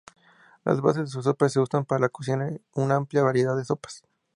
[0.65, 4.01] Las bases de sopa se usan para cocinar una amplia variedad de sopas.